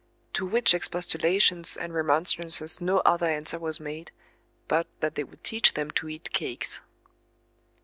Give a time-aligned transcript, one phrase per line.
[0.33, 4.09] To which expostulations and remonstrances no other answer was made,
[4.67, 6.81] but that they would teach them to eat cakes.